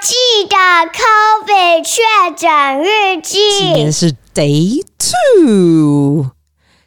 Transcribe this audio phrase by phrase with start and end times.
[0.00, 0.14] 记
[0.48, 0.56] 的
[0.92, 2.02] COVID 确
[2.36, 3.38] 诊日记。
[3.58, 6.30] 今天是 Day Two，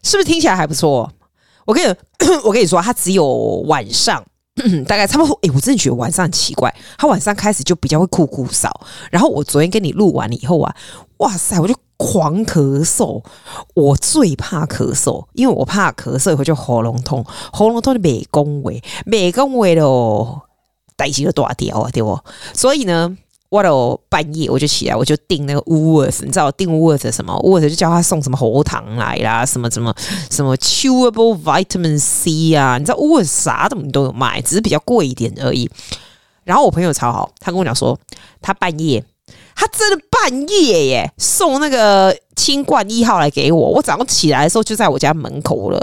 [0.03, 1.11] 是不是听起来还不错？
[1.65, 1.95] 我跟你，
[2.43, 3.25] 我跟你说，他只有
[3.67, 4.23] 晚上，
[4.87, 5.39] 大概差不多。
[5.43, 8.69] 哎、我真的觉得晚上很奇怪，他晚上开始就比较会酷酷嗽。
[9.11, 10.75] 然后我昨天跟你录完了以后啊，
[11.17, 13.23] 哇塞，我就狂咳嗽。
[13.75, 20.46] 我最怕咳嗽，因为我怕咳嗽以后就喉咙痛，喉咙痛就没恭维，没恭维了。
[20.97, 22.19] 代志就大条啊，对不？
[22.53, 23.15] 所以呢，
[23.47, 29.95] 我到半夜我就起来，我就订那个 Woolworth，你知道订 Woolworth 什么？Woolworth 就叫他送什么喉糖来啦，什么什么
[30.29, 35.69] 什么 Chewable Vitamin C 啊，你知道 Woolworths 啥东西都有卖，只是比较贵一点而已。
[36.43, 37.97] 然后我朋友超好，他跟我讲说，
[38.41, 39.05] 他半夜。
[39.59, 45.77] 他真的半夜耶送那个清冠一号来给我，我早上起来的时候就在我家门口了。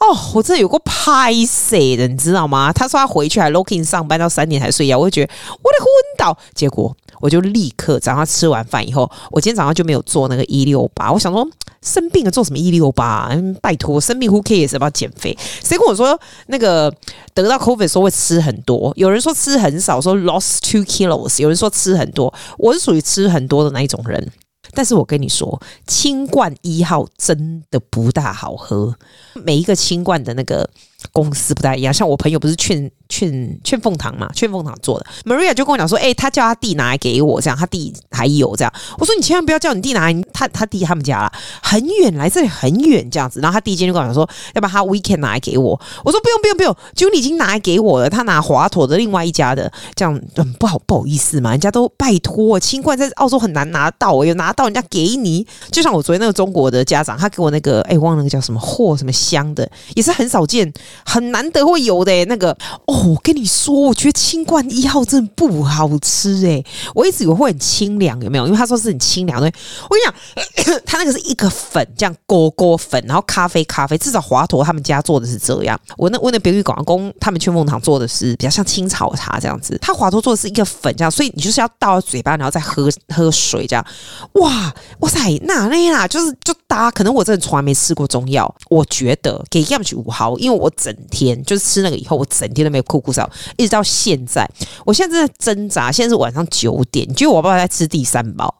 [0.00, 2.72] 哦，我这有个拍谢的，你知道吗？
[2.72, 6.38] 他说他回去还 looking 上班到三点才睡觉，我就觉得我得昏倒。
[6.54, 11.10] 结果我就立刻早上吃完饭以后，我今天早上就没有做那个一六八。
[11.10, 11.46] 我想说
[11.82, 13.30] 生病了做什么一六八？
[13.62, 15.36] 拜托，生病 who cares 要不要减肥？
[15.64, 16.92] 谁跟我说那个
[17.34, 18.92] 得到 COVID 说会吃很多？
[18.96, 21.40] 有人说吃很少，说 lost two kilos。
[21.40, 23.02] 有人说吃很多，我是属于。
[23.06, 24.32] 吃很多的那一种人，
[24.76, 28.94] 但是我跟你说，清冠一号真的不大好喝。
[29.32, 30.68] 每一个清冠的那个
[31.12, 35.06] 公司不太一样，像我朋友不是劝劝劝凤堂嘛，劝凤堂做的。
[35.24, 38.72] Maria 就跟我讲说，哎、欸，他叫他弟拿来给我，这样他弟还有这样。
[38.98, 43.40] 我说你千万不要叫你弟拿来，他他弟他们家啦，很远，来这里很远这样子。
[43.40, 45.80] 然后他弟今天就跟我讲说，要不然他 weekend 拿来给我。
[46.04, 55.46] 我说不用不用不用，就你已经拿来给我了，他拿华佗的另外一家的，这样嗯不好不好意思嘛，人家都拜托，清冠在澳洲很难拿到，有拿到人家给你。
[55.70, 59.12] 就像我昨天那个中国的家长，他给我那个哎、忘了那个叫什么货什么。
[59.16, 60.70] 香的也是很少见，
[61.04, 62.50] 很难得会有的、那个
[62.86, 63.04] 哦。
[63.06, 66.62] 我跟你说，我觉得清冠一号真的不好吃哎、
[66.92, 68.46] 我一直以为会很清凉，有没有？
[68.46, 69.46] 因为他说是很清凉的。
[69.88, 73.96] 我跟你讲， 他那个是一个粉，这样锅锅粉，然后咖啡咖啡。
[73.96, 75.78] 至少华佗他们家做的是这样。
[75.96, 79.78] 我那我那别玉广工他们去凤堂做的是比较像清草茶这样子。
[79.80, 83.86] 他华佗做的是一个粉这样，所以你就是要倒到嘴巴，然后再喝喝水这样。
[84.32, 86.90] 哇哇塞，那那啦，就是就搭。
[86.90, 89.36] 可能我真的从来没吃过中药，我觉得。
[89.48, 94.48] 给 y a m 五毫，因为我整天就是吃那个以后，我整天都没有哭哭笑，一直到现在，
[94.84, 95.90] 我现在正在挣扎。
[95.90, 98.54] 现在是晚上九点，结果我爸爸在吃第三包。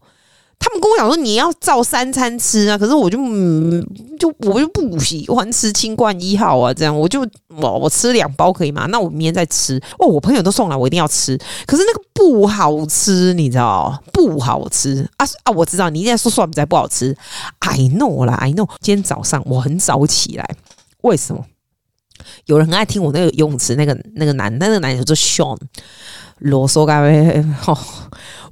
[0.59, 3.87] 他们跟我讲说，你要照三餐吃啊，可是我就嗯，
[4.19, 8.87] 就我就不喜欢吃清冠一号啊，这样我就我我吃两包可以吗？
[8.87, 9.77] 那我明天再吃。
[9.99, 11.37] 哦，我朋友都送来，我一定要吃。
[11.67, 15.53] 可是那个不好吃，你知道不好吃啊啊！
[15.53, 17.15] 我知道你一定在说蒜仔不好吃
[17.59, 18.67] ，I know 啦，I know。
[18.81, 20.57] 今天早上我很早起来，
[21.03, 21.45] 为什么？
[22.47, 25.59] 有人很爱听我那个游泳池那个那个男，那个男叫做 Sean
[26.39, 27.79] 啰嗦咖啡哦。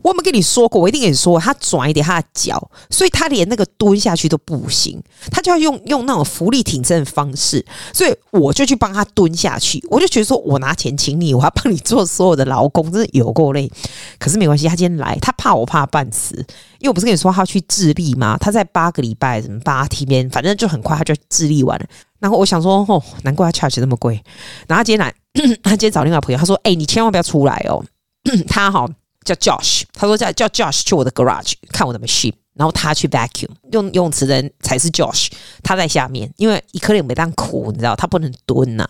[0.04, 0.78] 我有没有跟你说过？
[0.82, 9.82] 我一定跟你说，他转一点他的脚，所以他连那个蹲下去都不行，他就要用用那种浮力挺身的方式，所以我就去帮他蹲下去。
[9.88, 13.70] 我就觉得说，我拿钱请你，我要帮你做所有的劳工，真的有够累。
[14.18, 16.36] 可是没关系，他今天来，他怕我怕半死，
[16.80, 18.36] 因为我不是跟你说他要去智利吗？
[18.38, 21.86] 他在八个礼拜什么八天，反正就很快他就智利完了。
[22.20, 24.22] 然后我想说，哦，难怪他 charge 这么贵。
[24.66, 25.14] 然后他今天来，
[25.62, 27.82] 他今天找另外一个朋友，他说：“哎、你千万不要出来哦。
[28.46, 28.86] ”他好。
[29.24, 35.28] 叫 Josh，他说叫叫 Josh 去我的 garage 看我的 machine，然后他去 vacuum 用游泳池的人才是 Josh，
[35.62, 38.88] 他在下面，因为一颗脸没当苦，你知道他不能蹲呐、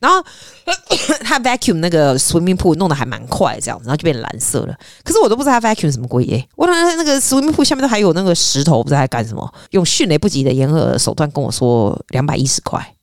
[0.00, 0.24] 然后
[1.22, 4.74] 他 vacuum 那个 swimming pool 弄得还蛮快，这样子，然后就变蓝色了。
[5.04, 9.52] 可是我都不知道他 vacuum 什么鬼耶，我那那个 swimming pool 下面都还有那个石头，不知道在干什么。
[9.70, 12.94] 用迅雷不及的掩耳手段跟我说两百一十块，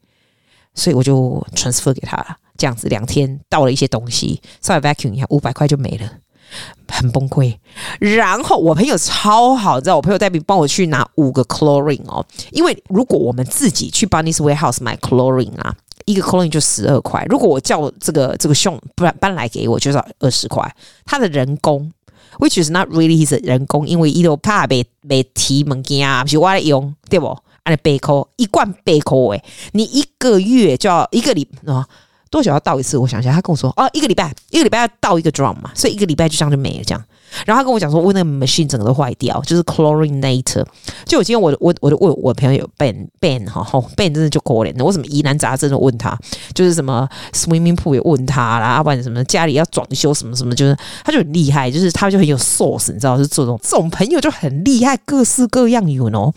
[0.73, 2.37] 所以我就 transfer 给他了。
[2.57, 6.09] 这样子两天倒了一些东西，稍微 vacuum 一下，五百块就没了。
[6.87, 7.55] 很崩溃，
[7.99, 15.75] 然后我朋友超好，知道我朋友代表帮我去拿五个 chlorine 哦，因为如果我们自己去 b u n n y s Warehouse 买 chlorine 啊，
[16.05, 20.75] 一个 chlorine 就十二块，如果我叫这个这个兄搬搬来给我，就是二十块，
[21.05, 21.91] 他的人工
[22.39, 27.37] ，which is not really his 人工，因为伊都怕被被提物件啊，不是我来用，对不？
[27.63, 31.87] 按八块一罐八块诶，你一个月就要一个礼啊。
[32.35, 32.97] 多久要倒一次？
[32.97, 37.01] 我想一下，他跟我说哦，一个礼拜，一个礼拜要倒一个 drum 嘛，所以一个礼拜就这样就没了这样。
[37.45, 40.65] 然后他跟我讲说，我那个 machine 整个都坏掉，就是 chlorinator。
[41.05, 43.65] 就我今天我我我的我我朋友有 Ben Ben 哈
[43.95, 44.83] ，Ben 真的就可怜。
[44.83, 46.17] 我什么疑难杂症都问他，
[46.53, 56.33] 就是什么 swimming pool 也问他啦，要不然什么家里要装修什么什么，就是他就很厉害，就是他就很有 source，你知道，是这种这种朋友就很厉害，各式各样有 know。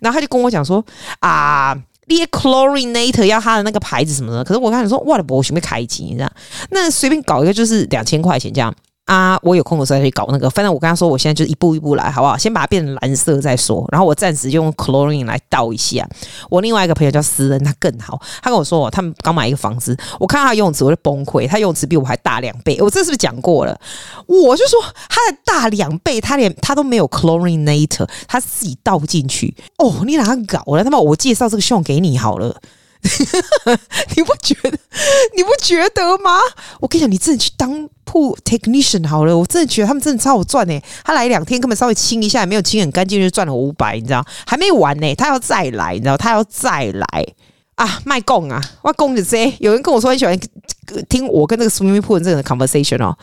[0.00, 0.82] 然后他就跟我讲说
[1.20, 1.76] 啊。
[2.16, 6.30] 列 chlorinator 要他的那个牌子什么的，可是我刚才说，哇的不，我准备开机，你知道？
[6.70, 8.74] 那随便搞一个就是两千块钱这样。
[9.06, 10.48] 啊，我有空的时候再去搞那个。
[10.48, 12.38] 反正我跟他说，我现在就一步一步来，好不好？
[12.38, 13.84] 先把它变成蓝色再说。
[13.90, 16.08] 然后我暂时就用 chlorine 来倒一下。
[16.48, 18.20] 我另外一个朋友叫思恩，他更好。
[18.40, 21.48] 他跟我说，他们刚买一个房子，我看他游泳池我就崩溃。
[21.48, 22.78] 他游泳池比我还大两倍。
[22.80, 23.78] 我这是不是讲过了？
[24.26, 29.54] 我就说他的大两倍，他连他都没有 chlorineator，他自己倒进去。
[29.78, 30.84] 哦，你哪搞了？
[30.84, 32.56] 他妈，我介绍这个希望给你好了。
[34.14, 34.78] 你不觉得？
[35.36, 36.38] 你不觉得吗？
[36.78, 37.88] 我跟你讲，你真的去当
[38.44, 39.36] technician 好了。
[39.36, 40.80] 我真的觉得他们真的超好赚呢。
[41.04, 44.24] 他来两天，根本稍微清一下，也没有清很干净，就赚了五百，你知道？
[44.46, 46.16] 还没完呢，他要再来，你知道？
[46.16, 47.06] 他要再来
[47.76, 48.00] 啊！
[48.04, 48.60] 卖供啊！
[48.82, 50.38] 我供着这，有人跟我说很喜欢
[51.08, 53.16] 听我跟这个 swimming pool 这个 conversation 哦。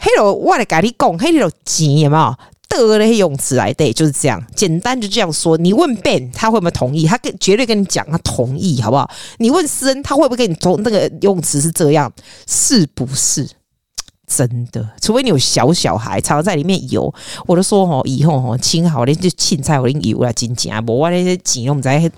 [0.00, 2.34] Hello，我来跟你讲，Hello，钱有没有？
[2.68, 5.58] 得了用词来对，就是这样，简单就这样说。
[5.58, 7.06] 你问 Ben，他会不会同意？
[7.06, 9.10] 他跟绝对跟你讲，他同意，好不好？
[9.36, 12.10] 你问思恩，他会不会跟你同那个用词是这样？
[12.46, 13.46] 是不是
[14.36, 14.88] 真的？
[15.00, 17.12] 除非你有小小孩常常在里面游，
[17.46, 22.10] 我都说吼，以后吼青好了就青菜我给你游啦，真正无，我那些钱我们在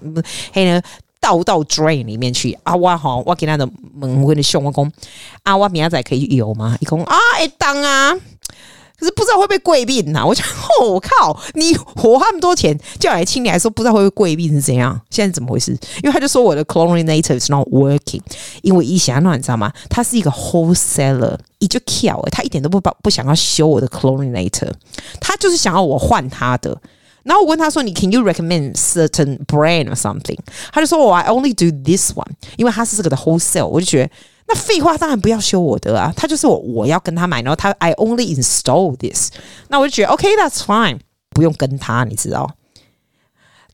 [0.52, 0.80] 黑呢
[1.20, 2.76] 倒到 drain 里面去啊！
[2.76, 4.92] 我吼，我给他的门我跟你说我讲
[5.42, 6.76] 啊，我明仔载可以游吗？
[6.80, 8.14] 一讲啊，会当啊。
[8.96, 10.24] 可是不知道会不会贵宾呐？
[10.24, 10.42] 我就
[10.80, 14.98] 哦，我靠，你花那么多钱叫来清理，还说不知道会不会贵宾是怎样？
[15.10, 15.72] 现在怎么回事？
[16.02, 18.20] 因为他就说我的 chlorinator is not working，
[18.62, 19.72] 因为一想到你知道吗？
[19.90, 24.70] 他是一个 wholesaler，一就跳诶，他一点都不不不想要修我的 chlorinator，
[25.20, 26.80] 他就是想要我换他的。
[27.24, 30.38] 然后我问他说：“你 can you recommend certain brand or something？”
[30.72, 32.26] 他就说：“我 I only do this one，
[32.56, 34.10] 因为他是这个的 wholesale。”我就觉得。
[34.46, 39.30] 那废话当然不要修我的啊，他就是我我要跟他买，然后他 I only install this，
[39.68, 40.98] 那我就觉得 OK that's fine，
[41.30, 42.50] 不用跟他，你知道。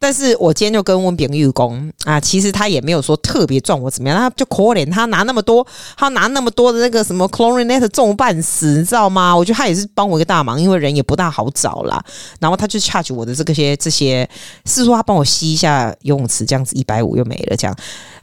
[0.03, 9.37] 但是我今天就跟温炳玉工啊，其实他也没有说特别赚我怎么样，他就可怜他拿那么多，他拿那么多的那个什么 chlorinator 重半死，你知道吗？
[9.37, 12.03] 我觉得他也是帮我一个大忙，因为人也不大好找啦。
[12.39, 14.27] 然后他就 charge 我的这个些这些，
[14.65, 17.77] 是说他帮我吸一下游泳池，这样子一百五又没了，这样。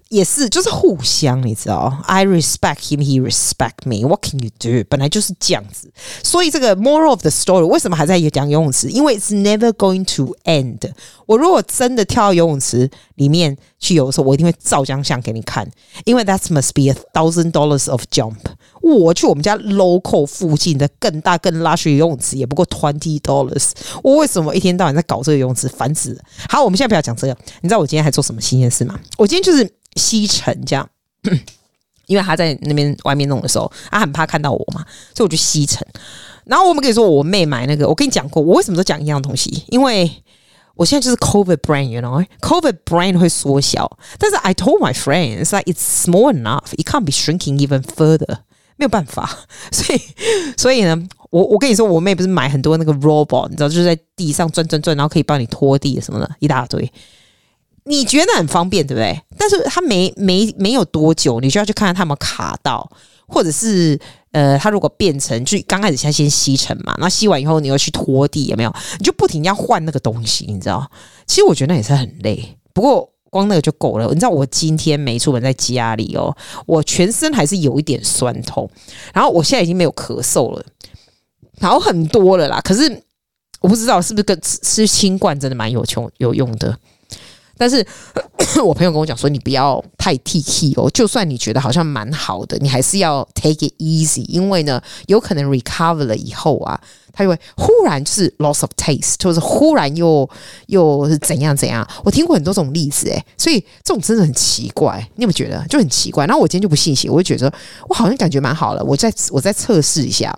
[0.09, 4.07] 也是，就是互相，你知道，I respect him, he respect me.
[4.07, 4.85] What can you do？
[4.89, 5.91] 本来就是这样子，
[6.23, 8.89] 所以这个 moral of the story 为什么还在讲游泳池？
[8.89, 10.89] 因为 it's never going to end。
[11.25, 15.69] 我如果真的跳到游泳池里面去游的时候，我一定会照张相给你看，
[16.05, 18.37] 因为 that must be a thousand dollars of jump。
[18.81, 23.71] 我去我们家 local 附近的更大更 luxury 游泳池也不过 twenty dollars。
[24.01, 25.67] 我为什么一天到晚在搞这个游泳池？
[25.67, 26.21] 烦死了！
[26.47, 27.37] 好，我们现在不要讲这个。
[27.61, 28.97] 你知道我今天还做什么新鲜事吗？
[29.17, 29.69] 我今天就是。
[29.97, 30.87] 吸尘这样，
[32.05, 34.85] 因为他在那边外面弄的时候，他很怕看到我嘛，
[35.15, 35.85] 所以我就吸尘。
[36.45, 39.63] 然后我们可以说，我妹买那个，我跟你讲过，我为什么都讲一样东西？
[39.67, 40.09] 因为
[40.75, 43.97] 我现在就是 COVID brain，you know，COVID brain 会缩小。
[44.17, 48.37] 但是 I told my friends that it's small enough，it can't be shrinking even further，
[48.77, 49.39] 没有办法。
[49.71, 50.01] 所以，
[50.55, 50.97] 所以呢，
[51.31, 56.89] 我我跟你说，我妹不是买很多那个 robot，你知道，就是在地上转转转，然后可以帮你拖地什么的，一大堆。
[57.87, 59.19] 你觉得很方便，对不对？
[59.37, 62.89] 但是它没没没有多久，你就要去看看它有没有卡到，
[63.27, 63.97] 或者是
[64.31, 68.73] 呃，它如果变成就刚开始先先吸尘嘛，那吸完以后你又去拖地，有没有？
[68.99, 70.89] 你就不停要换那个东西，你知道？
[71.25, 74.07] 其实我觉得那也是很累，不过光那个就够了。
[74.09, 76.35] 你知道我今天没出门在家里哦，
[76.65, 78.69] 我全身还是有一点酸痛，
[79.13, 80.65] 然后我现在已经没有咳嗽了，
[81.61, 82.59] 好很多了啦。
[82.61, 83.03] 可是
[83.61, 86.77] 我不知道是不是跟吃清冠真的蛮有穷有用的。
[87.57, 87.85] 但是
[88.63, 96.79] 我朋友跟我讲说，你不要太 T K 哦，就算你觉得好像蛮好的，你还是要 take it easy，因为呢，有可能 recover 了以后啊，
[97.11, 100.27] 他就会忽然就是 loss of taste，就是忽然又
[100.67, 101.87] 又是怎样怎样。
[102.03, 106.25] 我听过很多种例子，诶，所以这种真的很奇怪，你有没有觉得就很奇怪？
[106.25, 107.51] 然后我今天就不信邪，我就觉得
[107.89, 110.37] 我好像感觉蛮好了，我再我再测试一下。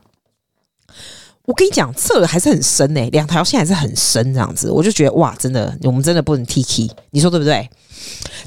[1.49, 7.67] 我跟你讲，测还是很深诶，两条线还是很深，这样子，我就觉得哇，真的，我们真的不能 T K，你说对不对？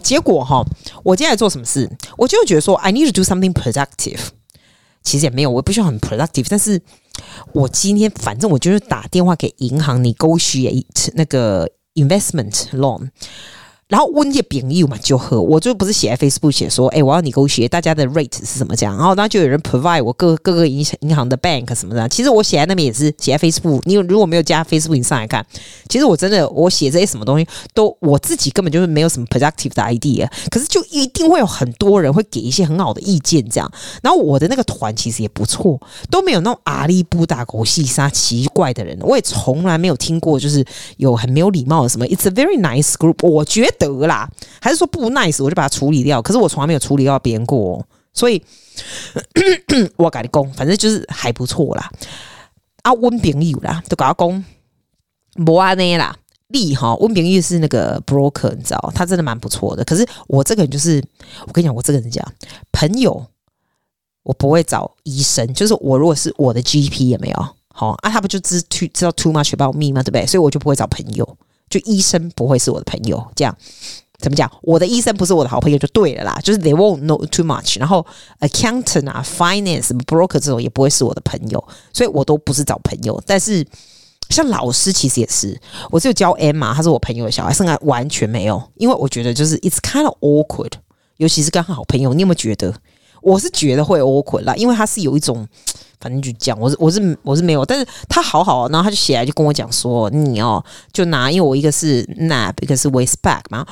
[0.04, 0.64] 结果哈，
[1.02, 1.90] 我接下来做什么事？
[2.16, 4.20] 我就觉得说，I need to do something productive。
[5.02, 6.80] 其实也没有，我不需要很 productive，但是
[7.52, 13.08] 我今天反正我就是打电话给银行，你 negotiate 那个 investment loan。
[13.92, 22.08] 然后温业朋友嘛就喝，我就不是写在 Facebook 写说，哎，我要你给我写大家的 rate 是什么这样，然后那就有人 provide 我各各个银银行的 bank 什么的。
[22.08, 25.44] 其实我写在那边也是写在 Facebook，你如果没有加 Facebook，你上来看，
[25.90, 33.70] 其实我真的我写这些什么东西都我自己根本就是没有什么 productive 的 idea，可是就一定会有很多人会给一些很好的意见这样。
[34.02, 35.78] 然后我的那个团其实也不错，
[36.10, 40.64] 都没有那种阿里不达狗细沙奇怪的人，我也从来没有听过就是
[40.96, 42.06] 有很没有礼貌的什么。
[42.06, 43.81] It's a very nice group，我觉得。
[43.86, 44.28] 得啦，
[44.60, 46.20] 还是说不 nice，我就把它处理掉。
[46.22, 48.42] 可是我从来没有处理到别人过，所以
[49.96, 51.90] 我跟你讲，反正就是还不错啦。
[52.82, 54.44] 啊，温朋友啦，都跟他讲，
[55.46, 56.16] 无安尼啦。
[56.48, 59.82] 利哈，温平玉是那个 broker，你知道，他真的蛮不错的。
[59.84, 61.02] 可是我这个人就是，
[61.46, 62.22] 我跟你讲，我这个人讲
[62.70, 63.24] 朋友，
[64.22, 65.54] 我不会找医生。
[65.54, 70.02] 就是我如果是我的 GP 也没有好啊，他不就知知道 too much about me 吗？
[70.02, 70.26] 对不对？
[70.26, 71.38] 所以我就不会找朋友，
[71.72, 73.24] 就医生不会是我的朋友。
[73.34, 73.56] 这样
[74.18, 74.50] 怎么讲？
[74.62, 76.38] 我的医生不是我的好朋友就对了啦。
[76.44, 77.78] 就是 they won't know too much。
[77.78, 78.04] 然后
[78.40, 83.22] accountant 啊，finance broker 这种也不会是我的朋友，所以我都不是找朋友。
[83.26, 83.66] 但是。
[84.30, 85.60] 像老师其实也是，
[85.90, 90.70] 我只有教 M 嘛，他是我朋友的小孩，剩下完全没有，因为我觉得就是 it's kind of awkward，
[91.18, 92.74] 尤其是跟好朋友，你有没有觉得？
[93.22, 95.46] 我是觉得会 awkward 啦，因为他是有一种，
[96.00, 100.62] 反正就讲，我是我是我是没有，但是他好好，然后他就写来就跟我讲说，你哦，
[100.92, 103.66] 就拿，因为我一个是 nap，一个是 Westpac 嘛，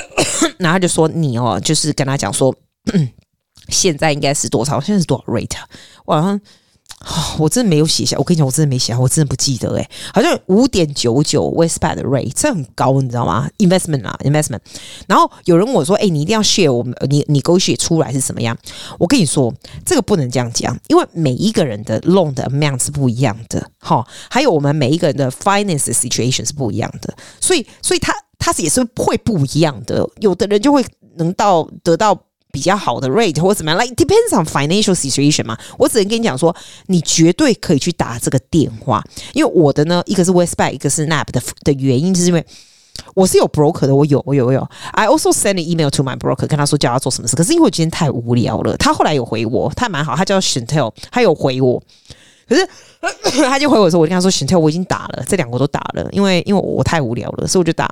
[0.58, 2.54] 然后他就说你哦，就是跟他讲说，
[3.68, 4.80] 现在应该是多少？
[4.80, 5.56] 现在是多少 rate？
[6.04, 6.40] 我好像。
[7.38, 14.58] 我真的没有写下，我跟你讲，我真的没写，我真的不记得诶，好像五点九九 Westpac 的 rate，这很高，你知道吗？Investment 啊，investment。
[15.06, 18.56] 然后有人问我说：“哎，你一定要 share 我们，你你给我写出来是什么样？”
[19.00, 19.52] 我跟你说，
[19.84, 30.84] 这个不能这样讲，因为每一个人的 loan 的 amount 是不一样的，哈，还有我们每一个人的 finance situation 是不一样的，所以，所以他他是也是会不一样的，有的人就会
[31.16, 32.18] 能到得到。
[32.52, 35.58] 比较好的 rate 或者怎么样，like depends on financial situation 嘛。
[35.78, 36.54] 我只能跟你讲说，
[36.86, 39.02] 你绝对可以去打这个电话，
[39.32, 42.44] 因为我的呢，一个是 Westpac，一个是 NAB 的的原因，就是因为
[43.14, 44.68] 我是有 broker 的，我有，我有，我有。
[44.92, 47.36] I also send an email to my broker，跟他说叫他做什么事。
[47.36, 51.82] 可是因为我今天太无聊了，他后来有回我，他蛮好，他叫 Chantel，他有回我。
[52.48, 52.68] 可是
[53.48, 57.88] 他就回我说，我跟他说 Chantel，我已经打了，这两个都打了，因为因为我太无聊了，所以我就打。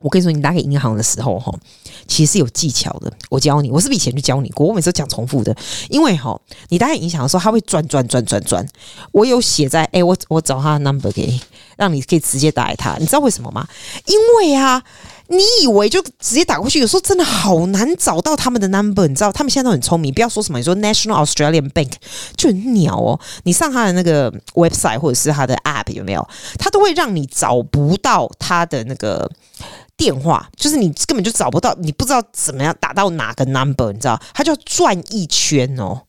[0.00, 1.52] 我跟你说，你打给银行的时候，哈，
[2.06, 3.12] 其实是有技巧的。
[3.28, 4.66] 我教你，我是不是以前就教你过？
[4.66, 5.54] 我每次都讲重复的，
[5.88, 8.66] 因为哈，你打给银行的时候，他会转转转转转。
[9.12, 11.40] 我有写在，哎，我我找他的 number 给你，
[11.76, 12.96] 让你可以直接打给他。
[12.98, 13.66] 你知道为什么吗？
[14.06, 14.80] 因为啊，
[15.26, 19.06] 你以为就直接打过去，有时候真的好难找到他们的 number。
[19.08, 21.90] 你知道，他们现在都很聪明，不要说什么，你说 National Australian Bank
[22.36, 23.18] 就很鸟哦。
[23.42, 26.28] 你上他的那个 website 或者是他的 app 有没有？
[26.56, 29.28] 他都会让你找不到他的那个。
[29.98, 34.18] 电话就是你根本就找不到，你不知道怎么样打到哪个 number，你知道？
[34.32, 36.02] 他就要转一圈哦，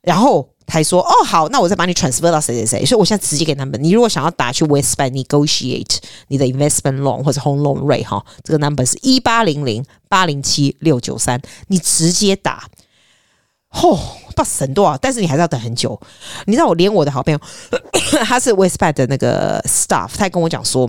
[0.00, 3.76] 然后他还说：“哦，好，那我再把你 transfer 到谁谁谁。”所以我现在直接给 number。
[3.78, 5.96] 你如果想要打去 Westpac negotiate
[6.28, 12.68] 你的 investment loan 或者 home loan rate 哈，这个 number 是一八零零八零七六九三，你直接打。
[13.72, 14.00] 嚯、哦，
[14.36, 16.00] 不省多少，但是你还是要等很久。
[16.46, 17.40] 你知道我连我的好朋友，
[18.24, 20.88] 他是 Westpac 的那个 staff，他还跟我讲说。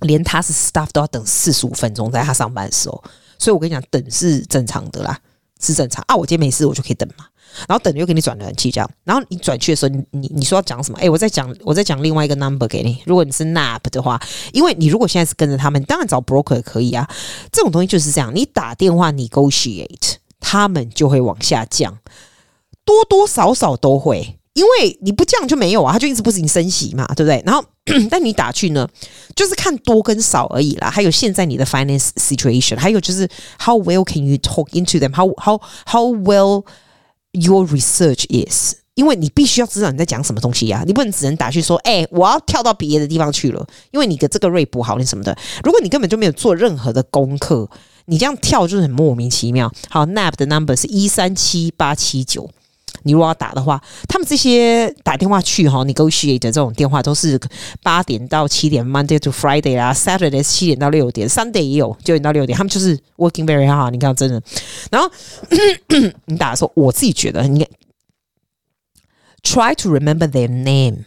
[0.00, 3.02] 连他是 staff 都要等四十五分钟，在他上班的时候，
[3.38, 5.18] 所以我跟你讲，等是正常的啦，
[5.60, 6.14] 是正常啊。
[6.14, 7.26] 我今天没事，我就可以等嘛。
[7.66, 10.98] 然后等又给你转暖气这样，然后你转去的时候，你你说要讲什么？
[11.00, 13.02] 哎，我再讲，我再讲另外一个 number 给你。
[13.06, 14.20] 如果你是 nap 的话，
[14.52, 17.08] 因为你如果现在是跟着他们，当然找 broker 也可以啊。
[17.50, 21.98] 这种东西就是这样，你打电话 negotiate，他们就会往下降，
[22.84, 24.37] 多多少少都会。
[24.58, 27.40] 因为你不降就没有啊，他就一直不停升息嘛，对不对？
[27.46, 27.64] 然后，
[28.10, 28.88] 但你打去呢，
[29.36, 30.90] 就是看多跟少而已啦。
[30.90, 36.64] 还有现在你的 finance situation，还有就是 how well can you talk into them？how how how well
[37.30, 38.74] your research is？
[38.94, 45.38] 因为你必须要知道你在讲什么东西呀、啊，你不能只能打去说，哎，我要跳到别的地方去了，因为你的这个 rate 不好，你什么的。
[45.62, 47.70] 如果你根本就没有做任何的功课，
[48.06, 49.72] 你这样跳就是很莫名其妙。
[49.88, 52.50] 好，NAB 的 number 是一三七八七九。
[53.04, 57.38] 你如果要打的话，他们这些打电话去哈，negotiate 的这种电话都是
[57.82, 63.90] 八点到七点，Monday to Friday 啊，Saturday 七点到六点，Sunday 也有九点到六点，他们就是 working very hard。
[63.90, 64.42] 你看真的，
[64.90, 65.10] 然后
[66.26, 67.66] 你打的时候，我自己觉得你
[69.42, 71.04] try to remember their name，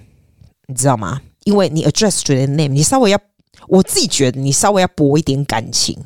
[0.68, 1.22] 你知道吗？
[1.44, 3.20] 因为你 address to their name，你稍微要，
[3.68, 5.98] 我自己觉得你稍微要博一点感情。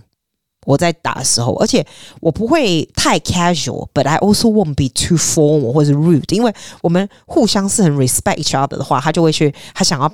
[0.65, 1.85] 我在打的时候，而且
[2.19, 10.11] 我不会太 casual，but I also won't be too formal 或者 rude，因为我们互相是很 respect each other 的话，他就会去，他想要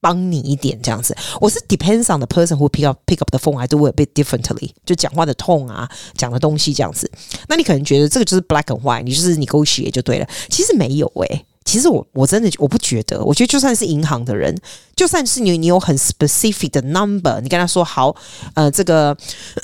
[0.00, 1.14] 帮你一点这样子。
[1.40, 4.08] 我是 depends on the person who pick up pick up the phone，I do it a bit
[4.14, 7.10] differently，就讲话的 tone 啊，讲的东西这样子。
[7.48, 10.26] 那你可能觉得这个就是 black and white，你就是你 negotiate 就对了。
[10.48, 14.52] 其实没有诶、其实我我真的，我不觉得，我觉得就算是银行的人，
[14.96, 18.12] 就算是你，你有很 specific 的 number 你跟他说好，
[18.54, 19.16] 呃，这个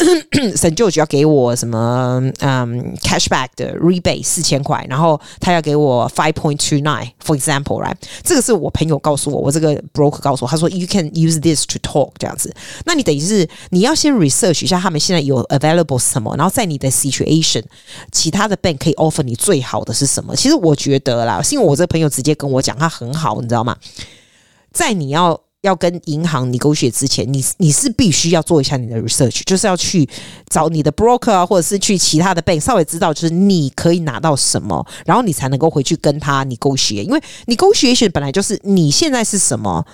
[0.55, 2.23] 沈舅舅要给我什么？
[2.39, 7.97] 嗯，cashback 的 rebate 四千块，然后他要给我 five point two nine，for example，right？
[8.23, 12.55] 这个是我朋友告诉我，我这个 broker 告诉我，他说 you can use this to talk 这样子。
[12.85, 17.65] 那你等于是你要先 research 一下他们现在有 available 什么，然后在你的 situation
[18.13, 20.37] 其他的 bank 可以 offer 你最好的是什么？
[20.37, 21.85] 其实我觉得啦，是因为我这。
[21.97, 23.75] 朋友直接跟我讲，他很好，你知道吗？
[24.71, 30.07] 在你要要跟银行你沟血之前，你你是必须要做一下你的 research，就是要去
[30.51, 37.03] 找你的 broker 啊，或者是去其他的 bank，稍微知道就是你可以拿到什么，然后你才能够回去跟他你沟血。
[37.03, 39.85] 因为你沟血本来就是你现在是什么，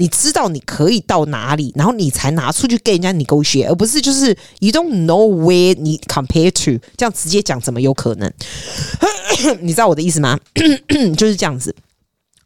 [0.00, 8.32] 你知道你可以到哪里，然后你才拿出去跟人家你沟血而不是就是 you don't know where 你 compare to 这样直接讲怎么有可能？
[9.60, 10.38] 你知道我的意思吗？
[11.18, 11.74] 就是这样子。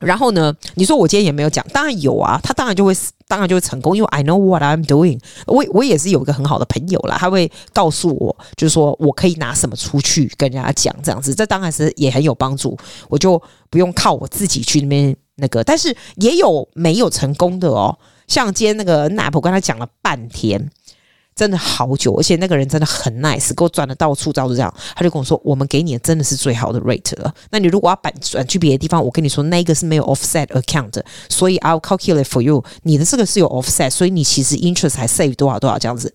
[0.01, 0.55] 然后呢？
[0.75, 2.95] 你说我今天也没有讲，当然有啊，他当然就会，
[3.27, 5.57] 当然就会成功，因为 I know what I'm doing 我。
[5.57, 12.77] 我我也是有一个很好的朋友啦，他会告诉我，就是说我可以拿什么出去跟人家讲，这样子，这当然是也很有帮助。
[13.09, 17.97] 我就不用靠我自己去那边那个，但是也有没有成功的哦。
[18.27, 20.71] 像今天那个 Nap，我跟他讲了半天。
[21.37, 24.73] 真的好久，而且那个人真的很 nice，给我转的到处到处这样。
[24.95, 27.35] 他就跟我说：“我们给你的真的是最好的 rate 了。
[27.51, 32.65] 那你如果要转转去别的地方，我跟你说那个是没有 offset account，所以 I'll calculate for you。
[32.85, 36.15] 你的这个是有 offset，所以你其实 interest 还 save 多少多少这样子。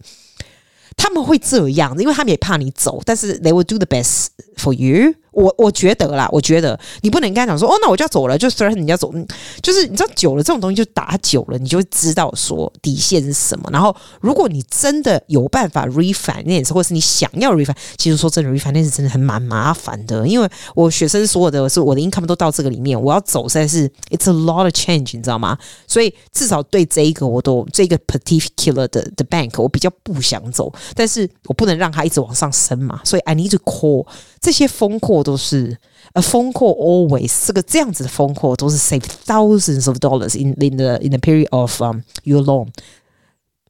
[0.96, 4.28] 他们会这样，因为他们也怕你走，但是 they will do the best
[4.60, 9.14] for you。”我我觉得啦，我觉得你不能跟他讲说哦，那我就要走了，就虽然你要走，
[9.62, 13.70] 就是你知道久了这种东西就打久了，你就会知道说底线是什么。
[13.72, 25.58] 然后如果你真的有办法 refinance，或是你想要 refinance，其实说真的 refinance 真的很蛮麻烦的，因为我学生所有的是我的 income 都到这个里面，我要走实在是 it's a lot of change，你知道吗？
[25.88, 34.08] 所以至少对这一个我都这个 particular 的的 bank 我比较不想走，但是我不能让它一直往上升嘛，所以 I need to call
[34.49, 35.15] 这些风控。
[35.25, 35.79] 都是
[36.13, 42.43] 呃，风控 always 这个这样子的风控都是 save thousands of dollars in in the in the period of um your
[42.43, 42.69] loan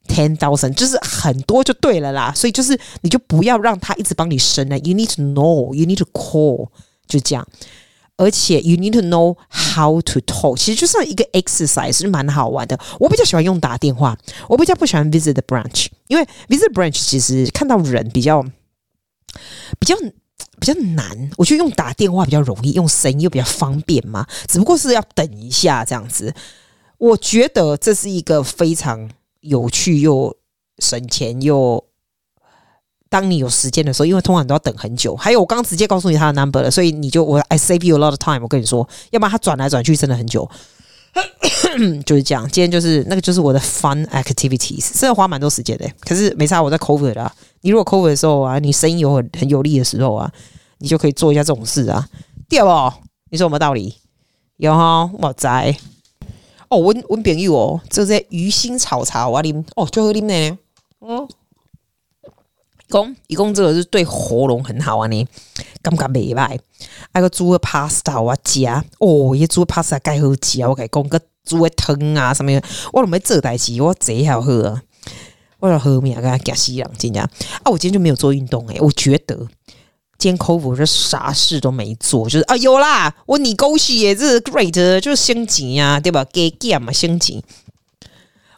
[0.08, 6.68] ten thousand 就是很多就对了啦，所以就是你就不要让他一直帮你升了，you need to know you need to call
[7.06, 7.46] 就这样，
[8.16, 12.76] 而且 you need to know how to talk，其实就是一个 exercise 是蛮好玩的。
[12.98, 14.18] 我比较喜欢用打电话，
[14.48, 18.42] 我比较不喜欢 visit the branch，因为 visit branch 其实看到人比较
[19.78, 19.94] 比较。
[20.59, 24.25] 比较难，我觉得用打电话比较容易，用声音又比较方便嘛。
[24.47, 26.33] 只不过是要等一下这样子。
[26.97, 30.35] 我觉得这是一个非常有趣又
[30.79, 31.83] 省钱又，
[33.09, 35.15] 当你有时间的时候，因为通常都要等很久。
[35.15, 38.41] 还有我刚直接告诉你他的 number 了，所以你就我 I save you a lot of time。
[38.41, 40.49] 我跟你说，要不然他转来转去真的很久。
[42.05, 45.89] 就是这样，今天就是那个就是我的 fun activities，真的花蛮多时间的。
[46.01, 47.33] 可是没差，我在 COVID 啦。
[47.61, 50.31] 你如果 COVID 的时候啊，你声音有很很有力的时候啊，
[50.79, 52.07] 你就可以做一下这种事啊。
[52.47, 52.93] 对不？
[53.29, 53.95] 你说有没有道理？
[54.57, 55.77] 有哈，我在。
[56.69, 60.57] 哦，我我朋友哦，这是鱼腥草茶我啉哦，最好啉呢。
[61.01, 61.27] 嗯，
[62.87, 65.27] 讲一共这个是对喉咙很好啊，呢
[65.81, 66.59] 感觉袂歹。
[67.11, 68.65] 啊个煮个 pasta 我食
[68.99, 72.51] 哦，伊煮 pasta 介好食，我跟你讲个煮的汤啊什么，
[72.93, 74.83] 我拢要做代志，我贼好喝啊。
[75.59, 77.31] 我要喝面，跟他夹西洋今天啊，
[77.71, 79.35] 我今天就没有做运动诶、我觉得
[80.17, 86.25] 今天 COVID 就啥事都没做，就是啊有啦，我你恭喜耶，这是 great，就是升级呀，对吧？
[86.31, 87.43] 给 game 嘛升级。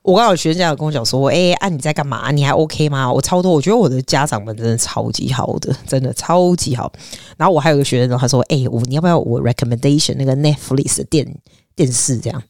[0.04, 2.32] 我刚好学生家有跟我讲说，哎、啊你在干嘛？
[2.32, 3.14] 你还 OK 吗？
[3.14, 6.92] 我超多，我觉得我的家长们真的超级好的，真的超级好。
[7.38, 11.36] 然后我还有个学生，他说，哎、我你要不要我 recommendation 那个 Netflix 的电
[11.76, 12.42] 电视这样？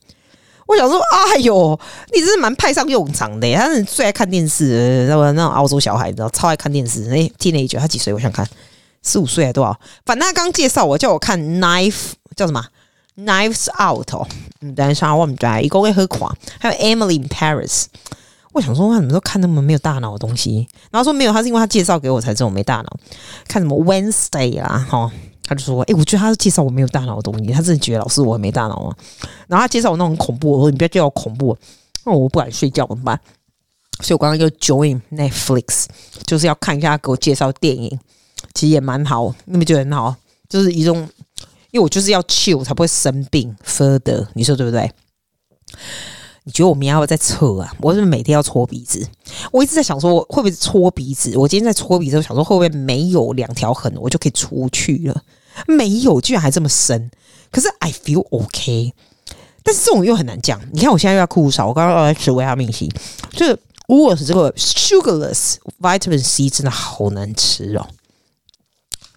[0.67, 1.77] 我想说，哎呦，
[2.13, 3.53] 你真是蛮派上用场的。
[3.55, 7.09] 他是最爱看电视，那那种澳洲小孩，你知道，超爱看电视。
[7.11, 8.13] 哎，teenager，他几岁？
[8.13, 8.47] 我想看，
[9.03, 9.77] 十五岁还多少？
[10.05, 12.63] 反正他刚介绍我，叫我看 Knife，叫什么
[13.17, 14.25] ？Knives Out 哦。
[14.61, 16.33] 嗯，等一下，我们在一个会喝垮。
[16.59, 17.85] 还有 Emily in Paris。
[18.53, 20.67] 我想说，他怎么都看那么没有大脑的东西？
[20.91, 22.97] 然后说没有，他是因为他介绍给我才知道没大脑。
[23.47, 24.87] 看什么 Wednesday 啊？
[24.89, 25.11] 哈。
[25.51, 28.95] 他就说：“哎、我觉得他是介绍我没有大脑的东西，他真的觉得老师我没大脑啊。
[29.49, 31.57] 然后他介绍我那种恐怖，我说你不要叫我恐怖，
[32.05, 33.19] 那我不敢睡觉怎么办？
[33.99, 35.87] 所以我刚刚就 join Netflix，
[36.25, 37.99] 就是要看一下他给我介绍电影，
[38.53, 40.15] 其实也蛮好，那边就很好，
[40.47, 40.99] 就是一种，
[41.71, 43.53] 因为我就是要 chill 我才不会生病。
[43.65, 44.89] Further，你说对不对？
[46.45, 47.75] 你觉得我明天要再测啊？
[47.81, 49.05] 我是不是每天要搓鼻子？
[49.51, 51.37] 我一直在想说，会不会搓鼻子？
[51.37, 55.21] 我今天在搓鼻子，我想说会不会没有两条痕，我就可以出去了？
[55.67, 57.11] 没有，居然还这么深。
[57.51, 58.93] 可是 I feel OK。
[59.63, 60.59] 但是这种又很难讲。
[60.73, 62.89] 你看我现在又要哭少，我刚刚要吃维他命 C，
[63.31, 63.53] 就是
[63.87, 67.87] w o o l 这个 sugarless vitamin C 真的好难吃哦，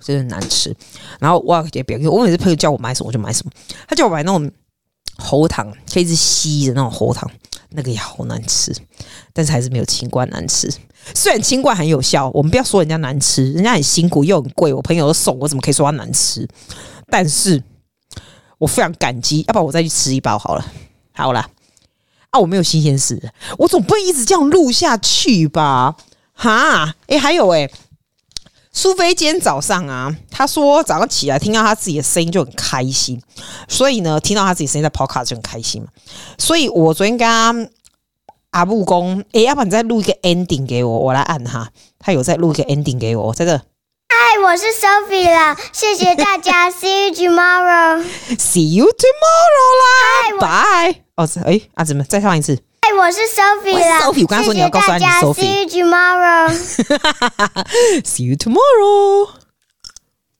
[0.01, 0.77] 真的难吃。
[1.19, 3.53] 然后我也别，我每次朋友叫我买什么我就买什么，
[3.89, 4.51] 他叫我买那种
[5.17, 7.31] 喉糖，可以一直吸的那种喉糖，
[7.71, 8.75] 那个也好难吃，
[9.33, 10.71] 但是还是没有清冠难吃。
[11.13, 16.49] 虽然清冠很有效，我们不要说人家难吃，人家很辛苦又很贵，我朋友都送我，怎么可以说它难吃？
[17.09, 17.63] 但是
[18.59, 20.65] 我非常感激，要不然我再去吃一包好了。
[21.13, 21.41] 好了，
[22.31, 23.21] 啊，我没有新鲜事，
[23.59, 25.97] 我总不会一直这样录下去吧？
[26.33, 27.71] 哈，哎、欸，还有哎、欸，
[28.73, 33.21] 苏菲今天早上啊，她说早上起来听到她自己的声音就很开心，
[33.69, 35.89] 所以呢，听到她自己声音在 Podcast 就很开心嘛。
[36.39, 37.55] 所以我昨天跟她。
[38.55, 41.69] 阿木公，哎、欸，要不然你再录一个 ending 给我，我来按哈。
[41.99, 43.51] 他有在录一个 ending 给我，在这。
[43.59, 48.05] 嗨，我是 Sophie 啦，谢谢大家，See you tomorrow。
[48.39, 50.63] See you tomorrow 啦
[50.93, 51.03] ，Bye。
[51.17, 52.57] 哦，哎，阿姊们再唱一次。
[52.83, 55.35] 嗨，我是 Sophie 啦，Sophie，我刚刚说你要告诉你，Sophie。
[55.35, 56.49] See you tomorrow。
[58.05, 59.44] See you tomorrow。